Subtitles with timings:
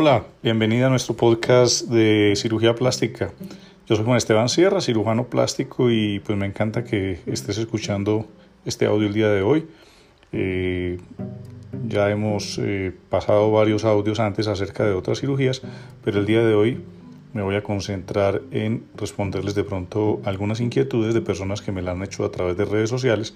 [0.00, 3.32] Hola, bienvenida a nuestro podcast de cirugía plástica.
[3.88, 8.24] Yo soy Juan Esteban Sierra, cirujano plástico y pues me encanta que estés escuchando
[8.64, 9.66] este audio el día de hoy.
[10.30, 10.98] Eh,
[11.88, 15.62] ya hemos eh, pasado varios audios antes acerca de otras cirugías,
[16.04, 16.80] pero el día de hoy
[17.32, 21.92] me voy a concentrar en responderles de pronto algunas inquietudes de personas que me la
[21.92, 23.34] han hecho a través de redes sociales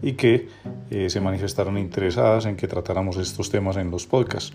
[0.00, 0.48] y que
[0.90, 4.52] eh, se manifestaron interesadas en que tratáramos estos temas en los podcasts.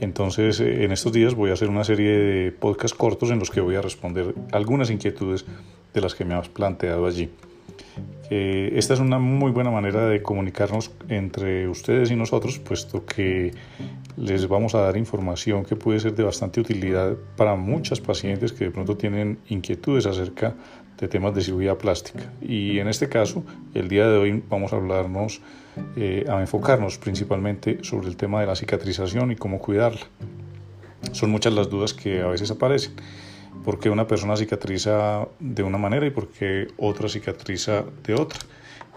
[0.00, 3.50] Entonces, eh, en estos días voy a hacer una serie de podcasts cortos en los
[3.50, 5.44] que voy a responder algunas inquietudes
[5.92, 7.30] de las que me has planteado allí.
[8.30, 13.52] Esta es una muy buena manera de comunicarnos entre ustedes y nosotros, puesto que
[14.16, 18.64] les vamos a dar información que puede ser de bastante utilidad para muchas pacientes que
[18.64, 20.54] de pronto tienen inquietudes acerca
[20.98, 22.32] de temas de cirugía plástica.
[22.40, 25.40] Y en este caso, el día de hoy vamos a hablarnos,
[25.96, 30.06] eh, a enfocarnos principalmente sobre el tema de la cicatrización y cómo cuidarla.
[31.12, 32.94] Son muchas las dudas que a veces aparecen.
[33.64, 38.38] ¿Por qué una persona cicatriza de una manera y por qué otra cicatriza de otra?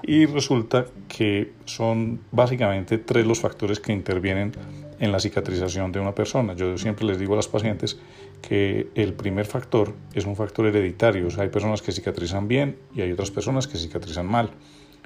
[0.03, 4.51] Y resulta que son básicamente tres los factores que intervienen
[4.99, 6.53] en la cicatrización de una persona.
[6.53, 7.97] Yo siempre les digo a las pacientes
[8.41, 11.27] que el primer factor es un factor hereditario.
[11.37, 14.51] hay personas que cicatrizan bien y hay otras personas que cicatrizan mal.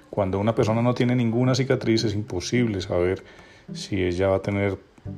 [0.09, 3.23] Cuando una persona no tiene ninguna cicatriz es imposible saber
[3.73, 4.77] si ella va a tener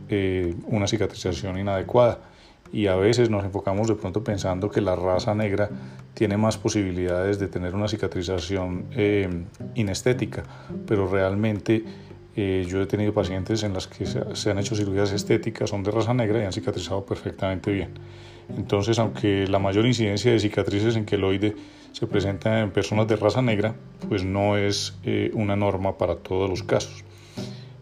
[0.09, 2.19] eh, una cicatrización inadecuada.
[2.73, 5.69] Y a veces nos enfocamos de pronto pensando que la raza negra
[6.15, 9.29] tiene más posibilidades de tener una cicatrización eh,
[9.75, 10.43] inestética,
[10.87, 11.85] pero realmente
[12.35, 15.91] eh, yo he tenido pacientes en las que se, han hecho cirugías estéticas, son de
[15.91, 17.91] raza negra y han cicatrizado perfectamente bien.
[18.57, 21.55] Entonces, aunque la mayor incidencia de cicatrices en queloide
[21.91, 23.75] se presenta en personas de raza negra,
[24.09, 27.05] pues no es eh, una norma para todos los casos.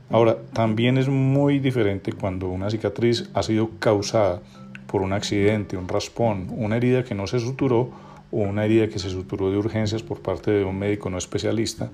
[0.10, 4.42] Ahora, también es muy diferente cuando una cicatriz ha sido causada
[4.92, 7.90] por un accidente, un raspón, una herida que no se suturó
[8.32, 11.90] o una herida que se suturó de urgencias por parte de un médico no especialista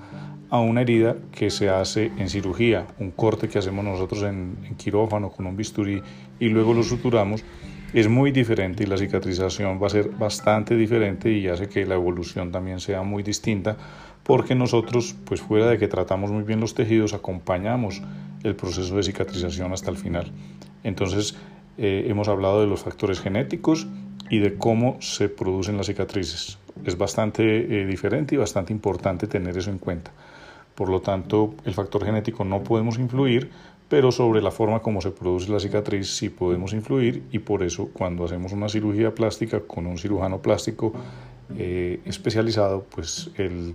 [0.50, 5.30] a una herida que se hace en cirugía, un corte que hacemos nosotros en, quirófano
[5.30, 6.02] con un bisturí
[6.40, 7.44] y luego lo suturamos,
[7.94, 11.96] es muy diferente y la cicatrización va a ser bastante diferente y hace que la
[11.96, 13.78] evolución también sea muy distinta
[14.24, 18.02] porque nosotros, pues fuera de que tratamos muy bien los tejidos, acompañamos
[18.44, 20.31] el proceso de cicatrización hasta el final.
[20.84, 21.38] Entonces,
[21.77, 23.88] eh, hemos hablado de los factores genéticos
[24.29, 26.57] y de cómo se producen las cicatrices.
[26.85, 30.11] Es bastante eh, diferente y bastante importante tener eso en cuenta.
[30.75, 33.49] Por lo tanto, el factor genético no podemos influir,
[33.89, 37.89] pero sobre la forma como se produce la cicatriz sí podemos influir y por eso
[37.94, 40.94] cuando hacemos una cirugía plástica con un cirujano plástico
[41.57, 43.31] eh, especializado, pues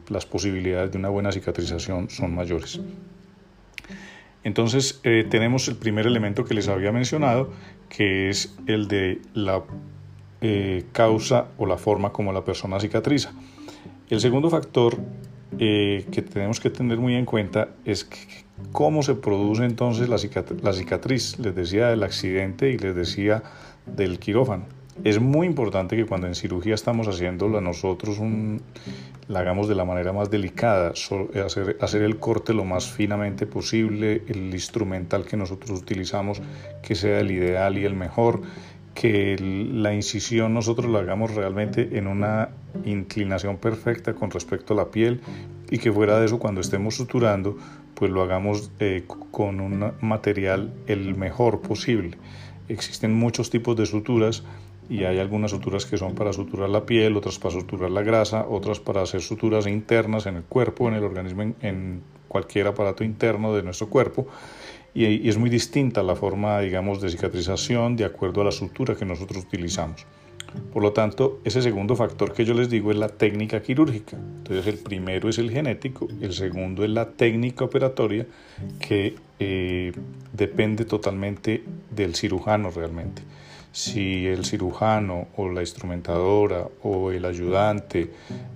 [0.08, 2.78] las posibilidades de una buena cicatrización son mayores.
[4.44, 7.50] Entonces eh, tenemos el primer elemento que les había mencionado,
[7.94, 9.62] que es el de la
[10.40, 13.32] eh, causa o la forma como la persona cicatriza.
[14.08, 14.96] El segundo factor
[15.58, 18.08] eh, que tenemos que tener muy en cuenta es
[18.72, 21.38] cómo se produce entonces la cicatriz.
[21.38, 23.42] Les decía del accidente y les decía
[23.84, 24.64] del quirófano.
[25.04, 28.18] Es muy importante que cuando en cirugía estamos haciéndola nosotros
[29.26, 34.22] la hagamos de la manera más delicada, hacer, hacer el corte lo más finamente posible,
[34.28, 36.42] el instrumental que nosotros utilizamos
[36.82, 38.42] que sea el ideal y el mejor
[38.94, 39.36] que
[39.72, 42.50] la incisión nosotros la hagamos realmente en una
[42.84, 45.20] inclinación perfecta con respecto a la piel
[45.70, 47.56] y que fuera de eso cuando estemos suturando
[47.94, 52.18] pues lo hagamos eh, con un material el mejor posible.
[52.68, 54.44] Existen muchos tipos de suturas
[54.92, 58.46] y hay algunas suturas que son para suturar la piel, otras para suturar la grasa,
[58.46, 63.54] otras para hacer suturas internas en el cuerpo, en el organismo, en cualquier aparato interno
[63.54, 64.26] de nuestro cuerpo
[64.92, 69.06] y, es muy distinta la forma, digamos, de cicatrización de acuerdo a la sutura que
[69.06, 70.04] nosotros utilizamos.
[70.74, 74.18] Por lo tanto, ese segundo factor que yo les digo es la técnica quirúrgica.
[74.18, 78.26] Entonces, el primero es el genético, el segundo es la técnica operatoria
[78.78, 79.92] que eh,
[80.34, 83.22] depende totalmente del cirujano realmente
[83.72, 88.12] si el cirujano o la instrumentadora o el ayudante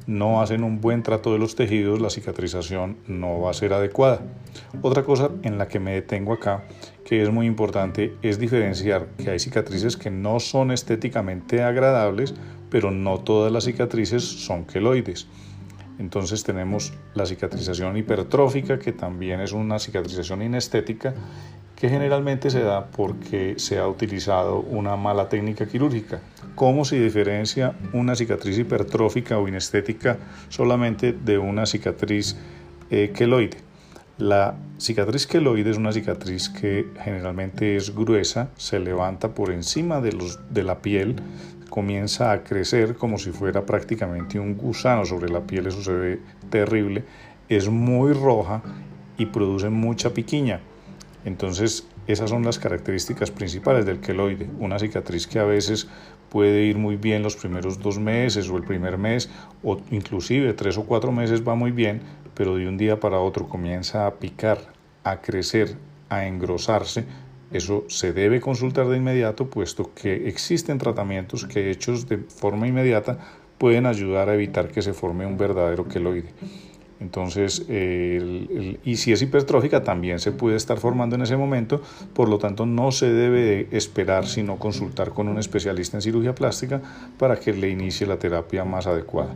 [0.06, 4.20] no hacen un buen trato de los tejidos, la cicatrización no va a ser adecuada.
[4.82, 6.64] Otra cosa en la que me detengo acá,
[7.04, 12.34] que es muy importante, es diferenciar que hay cicatrices que no son estéticamente agradables,
[12.70, 15.26] pero no todas las cicatrices son queloides.
[15.98, 21.14] Entonces tenemos la cicatrización hipertrófica, que también es una cicatrización inestética,
[21.76, 26.20] que generalmente se da porque se ha utilizado una mala técnica quirúrgica.
[26.54, 30.16] ¿Cómo se diferencia una cicatriz hipertrófica o inestética
[30.48, 32.37] solamente de una cicatriz
[32.90, 33.58] eh, queloide?
[34.19, 40.62] La cicatriz queloide es una cicatriz que generalmente es gruesa, se levanta por encima de,
[40.62, 41.16] la piel,
[41.68, 46.20] comienza a crecer como si fuera prácticamente un gusano sobre la piel, eso se
[46.50, 47.04] terrible,
[47.48, 48.62] es muy roja
[49.18, 50.60] y produce mucha piquiña.
[51.24, 55.88] Entonces, esas son las características principales del queloide, una cicatriz que a veces
[56.30, 59.28] puede ir muy bien los primeros dos meses o el primer mes
[59.62, 62.00] o inclusive tres o cuatro meses va muy bien,
[62.34, 64.58] pero de un día para otro comienza a picar,
[65.02, 65.76] a crecer,
[66.08, 67.06] a engrosarse,
[67.52, 73.19] eso se debe consultar de inmediato, puesto que existen tratamientos que hechos de forma inmediata
[73.58, 76.34] pueden ayudar a evitar que se forme un verdadero queloide.
[76.98, 81.82] Entonces, y si es hipertrófica, también se puede estar formando en ese momento,
[82.14, 86.81] por lo tanto no se debe esperar sino consultar con un especialista en cirugía plástica
[87.19, 89.34] para que le inicie la terapia más adecuada.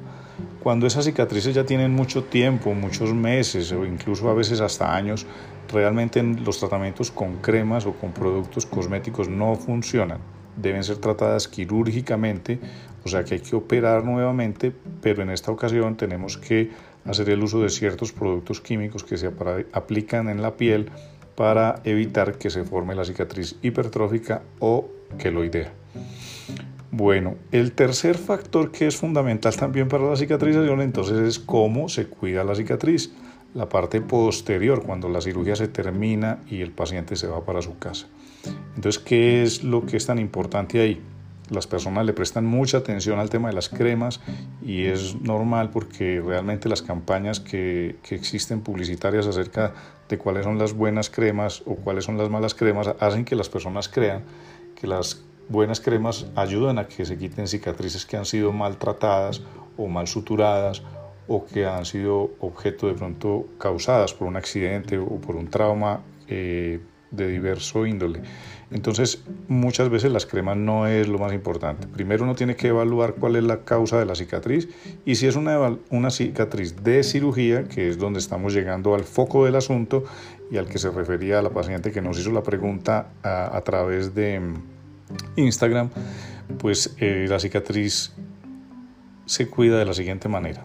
[0.63, 5.27] Cuando esas cicatrices ya tienen mucho tiempo, muchos meses o incluso a veces hasta años,
[5.71, 10.19] realmente los tratamientos con cremas o con productos cosméticos no funcionan.
[10.57, 12.59] Deben ser tratadas quirúrgicamente,
[13.05, 16.71] o sea que hay que operar nuevamente, pero en esta ocasión tenemos que
[17.05, 19.31] hacer el uso de ciertos productos químicos que se
[19.73, 20.91] aplican en la piel
[21.35, 24.89] para evitar que se forme la cicatriz hipertrófica o
[25.19, 25.73] queloidea.
[26.93, 32.07] Bueno, el tercer factor que es fundamental también para la cicatrización entonces es cómo se
[32.07, 33.13] cuida la cicatriz,
[33.55, 37.79] la parte posterior, cuando la cirugía se termina y el paciente se va para su
[37.79, 38.07] casa.
[38.75, 41.01] Entonces, ¿qué es lo que es tan importante ahí?
[41.51, 44.21] Las personas le prestan mucha atención al tema de las cremas
[44.63, 49.75] y es normal porque realmente las campañas que, que, existen publicitarias acerca
[50.09, 53.49] de cuáles son las buenas cremas o cuáles son las malas cremas hacen que las
[53.49, 54.23] personas crean
[54.81, 59.43] que las buenas cremas ayudan a que se quiten cicatrices que han sido maltratadas
[59.77, 60.83] o mal suturadas
[61.29, 66.01] o que han sido objeto de pronto causadas por un accidente o por un trauma
[66.29, 68.23] eh, de diverso índole.
[68.71, 71.89] Entonces, muchas veces las cremas no es lo más importante.
[71.89, 74.69] Primero uno tiene que evaluar cuál es la causa de la cicatriz
[75.05, 79.45] y si es una, una cicatriz de cirugía, que es donde estamos llegando al foco
[79.45, 80.05] del asunto
[80.53, 84.39] y al que se refería la paciente que nos hizo la pregunta a, través de
[84.39, 84.55] mm,
[85.37, 85.91] Instagram,
[86.59, 88.13] pues eh, la cicatriz
[89.27, 90.65] se cuida de la siguiente manera.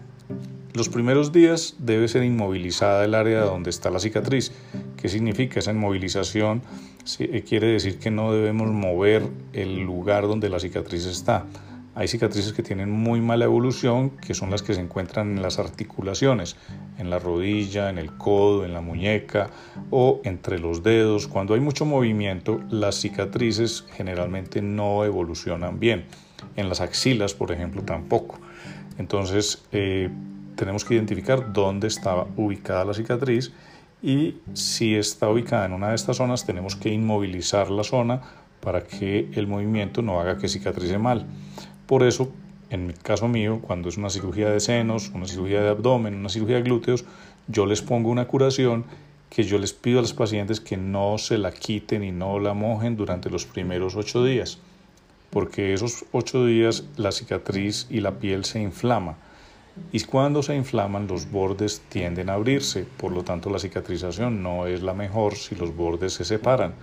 [0.76, 4.52] Los primeros días debe ser inmovilizada el área donde está la cicatriz.
[4.98, 6.60] ¿Qué significa esa inmovilización?
[7.18, 11.46] Eh, quiere decir que no debemos mover el lugar donde la cicatriz está.
[11.94, 15.58] Hay cicatrices que tienen muy mala evolución, que son las que se encuentran en las
[15.58, 16.56] articulaciones,
[16.98, 19.48] en la rodilla, en el codo, en la muñeca
[19.90, 21.26] o entre los dedos.
[21.26, 26.04] Cuando hay mucho movimiento, las cicatrices generalmente no evolucionan bien.
[26.54, 28.38] En las axilas, por ejemplo, tampoco.
[28.98, 30.10] Entonces, eh,
[30.56, 33.52] tenemos que identificar dónde estaba ubicada la cicatriz
[34.02, 38.20] y si está ubicada en una de estas zonas tenemos que inmovilizar la zona
[38.60, 41.26] para que el movimiento no haga que cicatrice mal.
[41.86, 42.32] Por eso,
[42.70, 46.28] en mi caso mío, cuando es una cirugía de senos, una cirugía de abdomen, una
[46.28, 47.04] cirugía de glúteos,
[47.46, 48.84] yo les pongo una curación
[49.30, 52.54] que yo les pido a los pacientes que no se la quiten y no la
[52.54, 54.58] mojen durante los primeros ocho días,
[55.30, 59.16] porque esos ocho días la cicatriz y la piel se inflama
[59.92, 64.66] y cuando se inflaman los bordes tienden a abrirse, por lo tanto la cicatrización no
[64.66, 66.74] es la mejor si los bordes se separan.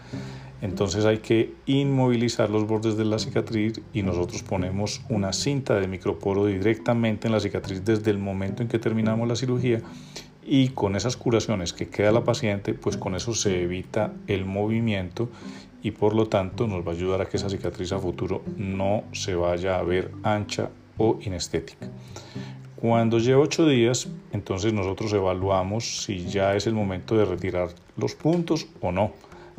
[0.61, 5.87] Entonces hay que inmovilizar los bordes de la cicatriz y nosotros ponemos una cinta de
[5.87, 9.81] microporo directamente en la cicatriz desde el momento en que terminamos la cirugía
[10.45, 15.29] y con esas curaciones que queda la paciente, pues con eso se evita el movimiento
[15.81, 19.03] y por lo tanto nos va a ayudar a que esa cicatriz a futuro no
[19.11, 21.87] se vaya a ver ancha o inestética.
[22.83, 28.13] Cuando lleva ocho días, entonces nosotros evaluamos si ya es el momento de retirar los
[28.13, 29.13] puntos o no.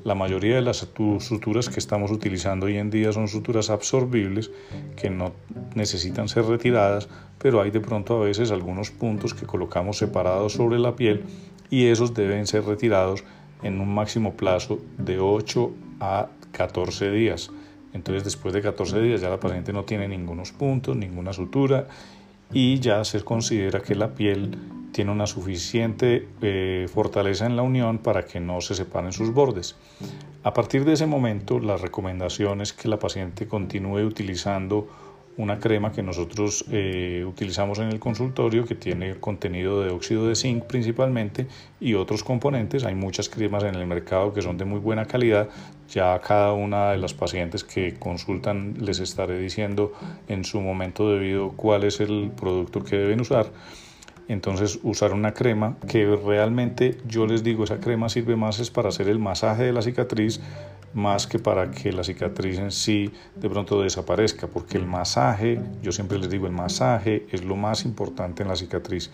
[0.05, 0.87] La mayoría de las
[1.21, 4.51] suturas que estamos utilizando hoy en día son suturas absorbibles
[4.95, 5.33] que no
[5.75, 10.79] necesitan ser retiradas, pero hay de pronto a veces algunos puntos que colocamos separados sobre
[10.79, 11.25] la piel
[11.71, 13.25] y esos deben ser retirados
[13.63, 17.51] en un máximo plazo de 8 a 14 días.
[17.95, 21.89] Entonces después de 14 días ya la paciente no tiene ningunos puntos, ninguna sutura
[22.55, 24.57] y ya se considera que la piel
[24.93, 29.75] tiene una suficiente eh, fortaleza en la unión para que no se separen sus bordes.
[30.45, 34.87] A partir de ese momento, la recomendación es que la paciente continúe utilizando
[35.37, 40.37] una crema que nosotros eh, utilizamos en el consultorio que tiene contenido de óxido de
[40.37, 41.47] zinc principalmente
[41.81, 42.85] y otros componentes.
[42.85, 45.49] Hay muchas cremas en el mercado que son de muy buena calidad.
[45.91, 49.93] Ya cada una de las pacientes que consultan les estaré diciendo
[50.29, 53.47] en su momento debido cuál es el producto que deben usar.
[54.27, 58.89] entonces usar una crema que realmente yo les digo esa crema sirve más es para
[58.89, 60.41] hacer el masaje de la cicatriz
[60.95, 65.93] más que para que la cicatriz en sí de pronto desaparezca, porque el masaje, yo
[65.93, 69.11] siempre les digo, el masaje es lo más importante en la cicatriz.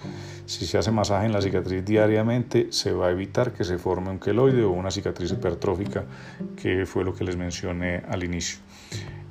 [0.47, 4.11] Si se hace masaje en la cicatriz diariamente, se va a evitar que se forme
[4.11, 6.05] un queloide o una cicatriz hipertrófica,
[6.57, 8.59] que fue lo que les mencioné al inicio.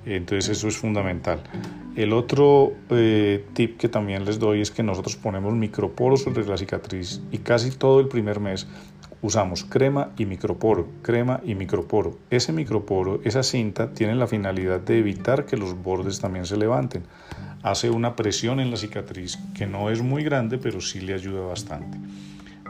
[0.05, 1.41] Entonces eso es fundamental.
[1.95, 6.57] El otro eh, tip que también les doy es que nosotros ponemos microporos sobre la
[6.57, 8.67] cicatriz y casi todo el primer mes
[9.21, 12.17] usamos crema y microporo, crema y microporo.
[12.29, 17.03] Ese microporo, esa cinta, tiene la finalidad de evitar que los bordes también se levanten.
[17.63, 21.41] Hace una presión en la cicatriz que no es muy grande, pero sí le ayuda
[21.41, 21.97] bastante.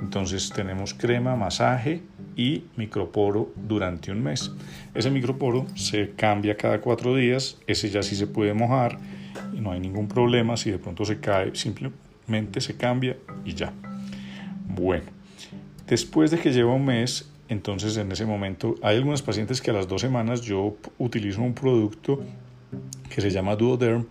[0.01, 2.01] Entonces tenemos crema, masaje
[2.35, 4.51] y microporo durante un mes.
[4.93, 8.97] Ese microporo se cambia cada cuatro días, ese ya sí se puede mojar
[9.59, 10.57] no hay ningún problema.
[10.57, 13.73] Si de pronto se cae, simplemente se cambia y ya.
[14.67, 15.05] Bueno,
[15.89, 19.73] después de que lleva un mes, entonces en ese momento hay algunos pacientes que a
[19.73, 22.23] las dos semanas yo utilizo un producto
[23.09, 24.05] que se llama Duoderm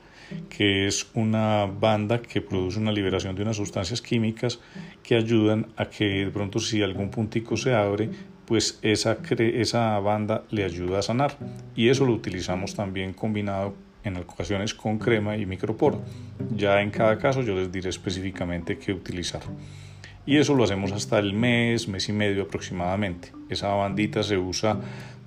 [0.48, 4.60] que es una banda que produce una liberación de unas sustancias químicas
[5.02, 8.10] que ayudan a que de pronto si algún puntico se abre,
[8.46, 11.36] pues esa, esa banda le ayuda a sanar.
[11.74, 16.02] Y eso lo utilizamos también combinado en ocasiones con crema y microporo.
[16.54, 19.42] Ya en cada caso yo les diré específicamente qué utilizar.
[20.28, 23.32] Y eso lo hacemos hasta el mes, mes y medio aproximadamente.
[23.48, 24.78] Esa bandita se usa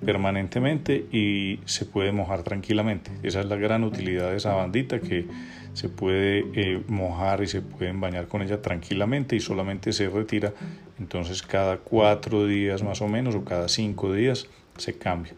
[0.06, 3.10] permanentemente y se puede mojar tranquilamente.
[3.24, 5.26] Esa es la gran utilidad de esa bandita que
[5.72, 10.52] se puede eh, mojar y se pueden bañar con ella tranquilamente y solamente se retira.
[11.00, 15.34] Entonces cada cuatro días más o menos o cada cinco días se cambia.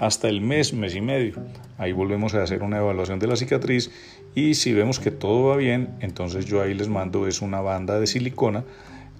[0.00, 1.34] Hasta el mes, mes y medio.
[1.78, 3.92] Ahí volvemos a hacer una evaluación de la cicatriz
[4.34, 8.00] y si vemos que todo va bien, entonces yo ahí les mando es una banda
[8.00, 8.64] de silicona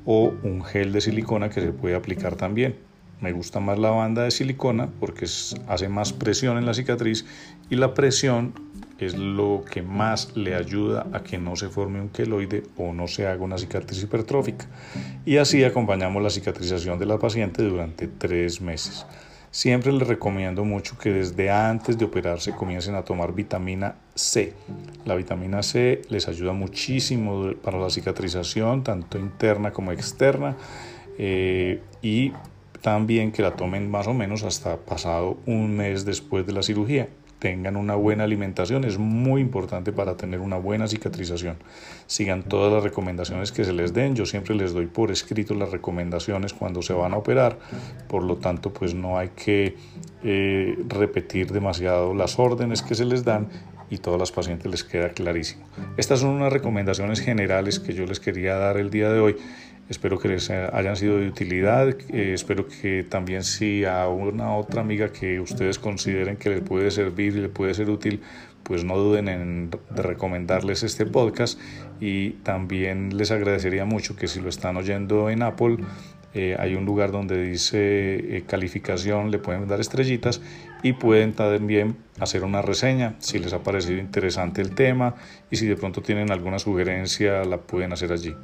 [0.05, 2.77] o un gel de silicona que se puede aplicar también.
[3.21, 7.25] Me gusta más la banda de silicona porque hace más presión en la cicatriz
[7.71, 8.53] y la presión
[8.99, 13.09] es lo que más le ayuda a que no se forme un queloide o no
[13.09, 14.67] se haga una cicatriz hipertrófica.
[15.25, 19.07] Y así acompañamos la cicatrización de la paciente durante tres meses.
[19.55, 24.53] Siempre les recomiendo mucho que desde antes de operarse comiencen a tomar vitamina C.
[25.05, 30.57] La vitamina C les ayuda muchísimo para la cicatrización, tanto interna como externa,
[31.19, 32.33] eh, y
[32.81, 37.09] también que la tomen más o menos hasta pasado un mes después de la cirugía
[37.45, 41.59] tengan una buena alimentación es muy importante para tener una buena cicatrización.
[42.07, 44.17] Sigan todas las recomendaciones que se les den.
[44.17, 47.59] Yo siempre les doy por escrito las recomendaciones cuando se van a operar.
[48.09, 49.77] Por lo tanto, pues no hay que
[50.23, 53.51] eh, repetir demasiado las órdenes que se les dan
[53.91, 55.67] y todas las pacientes les queda clarísimo.
[55.99, 59.37] Estas son unas recomendaciones generales que yo les quería dar el día de hoy
[59.89, 61.89] Espero que les hayan sido de utilidad.
[62.09, 66.91] Eh, espero que también si a una otra amiga que ustedes consideren que les puede
[66.91, 68.23] servir y le puede ser útil,
[68.63, 71.61] pues no duden en recomendarles este podcast.
[72.01, 75.77] Y también les agradecería mucho que si lo están oyendo en Apple,
[76.33, 80.41] eh, hay un lugar donde dice eh, calificación, le pueden dar estrellitas
[80.85, 85.15] y pueden también hacer una reseña si les ha parecido interesante el tema
[85.51, 88.37] y si de pronto tienen alguna sugerencia la pueden hacer allí.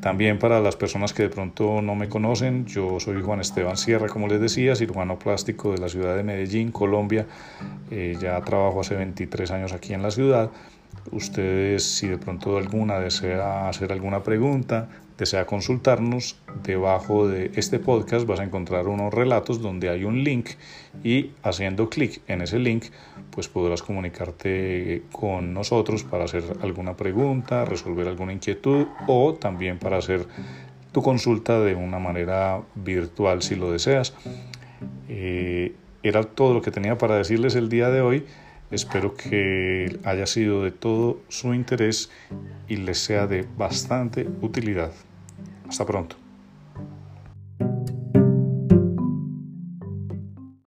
[0.00, 4.06] También para las personas que de pronto no me conocen, yo soy Juan Esteban Sierra,
[4.06, 7.26] como les decía, cirujano plástico de la ciudad de Medellín, Colombia.
[7.90, 10.50] Eh, ya trabajo hace 23 años aquí en la ciudad.
[11.10, 18.26] Ustedes, si de pronto alguna desea hacer alguna pregunta, desea consultarnos, debajo de este podcast
[18.26, 20.50] vas a encontrar unos relatos donde hay un link
[21.04, 22.86] y haciendo clic en ese link
[23.30, 29.98] pues podrás comunicarte con nosotros para hacer alguna pregunta, resolver alguna inquietud o también para
[29.98, 30.26] hacer
[30.92, 34.14] tu consulta de una manera virtual si lo deseas.
[35.08, 38.26] Eh, era todo lo que tenía para decirles el día de hoy.
[38.72, 42.10] Espero que haya sido de todo su interés
[42.68, 44.92] y les sea de bastante utilidad.
[45.68, 46.21] Hasta pronto.